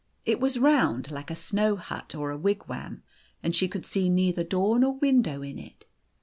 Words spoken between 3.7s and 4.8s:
see neither door O